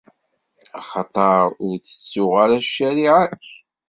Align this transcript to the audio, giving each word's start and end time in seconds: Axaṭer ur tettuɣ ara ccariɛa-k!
Axaṭer 0.79 1.43
ur 1.65 1.75
tettuɣ 1.85 2.33
ara 2.43 2.57
ccariɛa-k! 2.65 3.47